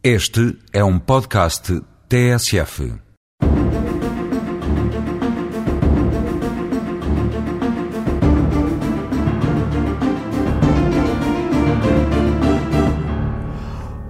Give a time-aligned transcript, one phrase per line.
[0.00, 2.94] Este é um podcast TSF.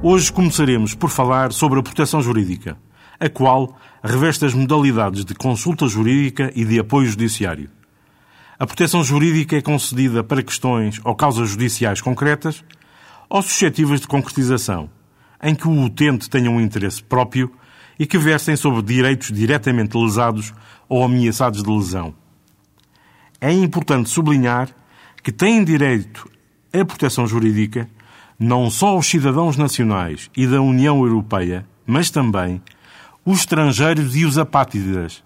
[0.02, 2.76] Hoje começaremos por falar sobre a proteção jurídica,
[3.18, 3.74] a qual
[4.04, 7.70] reveste as modalidades de consulta jurídica e de apoio judiciário.
[8.58, 12.62] A proteção jurídica é concedida para questões ou causas judiciais concretas
[13.30, 14.90] ou suscetíveis de concretização,
[15.42, 17.52] em que o utente tenha um interesse próprio
[17.98, 20.52] e que versem sobre direitos diretamente lesados
[20.88, 22.14] ou ameaçados de lesão.
[23.40, 24.68] É importante sublinhar
[25.22, 26.30] que têm direito
[26.72, 27.88] à proteção jurídica
[28.38, 32.62] não só os cidadãos nacionais e da União Europeia, mas também
[33.24, 35.24] os estrangeiros e os apátridas,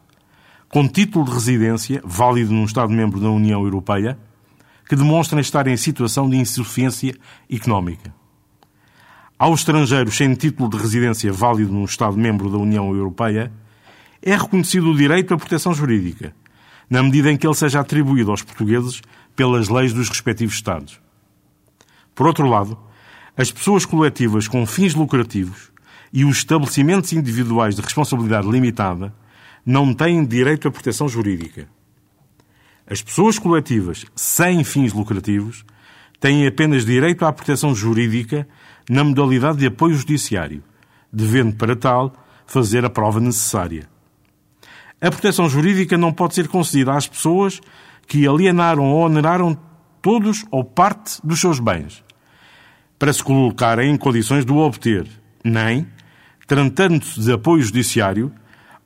[0.68, 4.18] com título de residência, válido num Estado-membro da União Europeia,
[4.88, 7.14] que demonstrem estar em situação de insuficiência
[7.50, 8.14] económica.
[9.42, 13.52] Aos estrangeiros sem título de residência válido num Estado-membro da União Europeia,
[14.22, 16.32] é reconhecido o direito à proteção jurídica,
[16.88, 19.02] na medida em que ele seja atribuído aos portugueses
[19.34, 21.00] pelas leis dos respectivos Estados.
[22.14, 22.78] Por outro lado,
[23.36, 25.72] as pessoas coletivas com fins lucrativos
[26.12, 29.12] e os estabelecimentos individuais de responsabilidade limitada
[29.66, 31.68] não têm direito à proteção jurídica.
[32.86, 35.64] As pessoas coletivas sem fins lucrativos
[36.22, 38.46] têm apenas direito à proteção jurídica
[38.88, 40.62] na modalidade de apoio judiciário,
[41.12, 42.12] devendo para tal
[42.46, 43.88] fazer a prova necessária.
[45.00, 47.60] A proteção jurídica não pode ser concedida às pessoas
[48.06, 49.58] que alienaram ou oneraram
[50.00, 52.04] todos ou parte dos seus bens,
[53.00, 55.08] para se colocarem em condições de o obter,
[55.42, 55.88] nem,
[56.46, 58.32] tratando-se de apoio judiciário,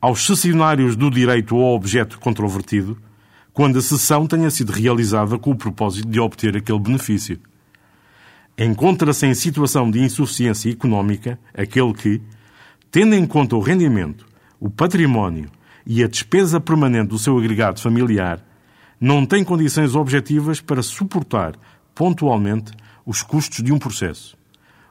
[0.00, 2.96] aos cessionários do direito ao objeto controvertido,
[3.56, 7.40] quando a cessão tenha sido realizada com o propósito de obter aquele benefício.
[8.58, 12.20] Encontra-se em situação de insuficiência económica aquele que,
[12.90, 14.26] tendo em conta o rendimento,
[14.60, 15.50] o património
[15.86, 18.44] e a despesa permanente do seu agregado familiar,
[19.00, 21.54] não tem condições objetivas para suportar,
[21.94, 22.72] pontualmente,
[23.06, 24.36] os custos de um processo.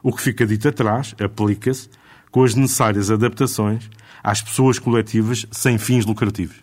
[0.02, 1.88] O que fica dito atrás aplica-se,
[2.32, 3.88] com as necessárias adaptações,
[4.24, 6.56] às pessoas coletivas sem fins lucrativos.